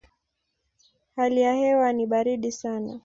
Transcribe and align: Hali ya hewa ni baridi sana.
Hali 1.15 1.41
ya 1.41 1.53
hewa 1.55 1.93
ni 1.93 2.05
baridi 2.07 2.51
sana. 2.51 2.99